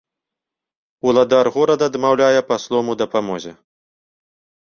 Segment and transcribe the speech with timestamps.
[1.09, 3.51] Уладар горада адмаўляе паслом у дапамозе.